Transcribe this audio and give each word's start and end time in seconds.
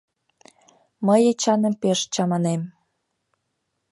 Мый 1.07 1.21
Эчаным 1.31 1.73
пеш 1.81 1.99
чаманем. 2.13 2.61